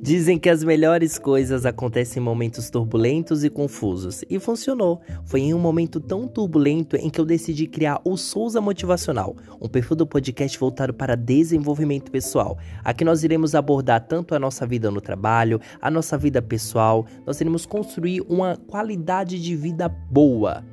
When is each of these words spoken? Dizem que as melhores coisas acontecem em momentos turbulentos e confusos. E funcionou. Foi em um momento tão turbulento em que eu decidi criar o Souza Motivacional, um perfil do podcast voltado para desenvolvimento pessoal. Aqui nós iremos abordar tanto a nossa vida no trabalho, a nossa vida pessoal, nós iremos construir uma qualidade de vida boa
Dizem 0.00 0.38
que 0.38 0.48
as 0.48 0.62
melhores 0.62 1.18
coisas 1.18 1.64
acontecem 1.66 2.20
em 2.20 2.24
momentos 2.24 2.70
turbulentos 2.70 3.44
e 3.44 3.50
confusos. 3.50 4.24
E 4.28 4.38
funcionou. 4.38 5.00
Foi 5.24 5.40
em 5.40 5.54
um 5.54 5.58
momento 5.58 6.00
tão 6.00 6.26
turbulento 6.26 6.96
em 6.96 7.10
que 7.10 7.20
eu 7.20 7.24
decidi 7.24 7.66
criar 7.66 8.00
o 8.04 8.16
Souza 8.16 8.60
Motivacional, 8.60 9.36
um 9.60 9.68
perfil 9.68 9.96
do 9.96 10.06
podcast 10.06 10.58
voltado 10.58 10.92
para 10.92 11.16
desenvolvimento 11.16 12.10
pessoal. 12.10 12.58
Aqui 12.82 13.04
nós 13.04 13.24
iremos 13.24 13.54
abordar 13.54 14.06
tanto 14.06 14.34
a 14.34 14.38
nossa 14.38 14.66
vida 14.66 14.90
no 14.90 15.00
trabalho, 15.00 15.60
a 15.80 15.90
nossa 15.90 16.18
vida 16.18 16.40
pessoal, 16.42 17.06
nós 17.26 17.40
iremos 17.40 17.66
construir 17.66 18.20
uma 18.28 18.56
qualidade 18.56 19.40
de 19.40 19.56
vida 19.56 19.88
boa 19.88 20.64